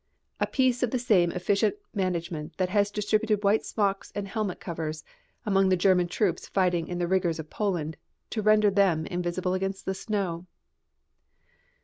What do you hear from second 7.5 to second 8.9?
Poland, to render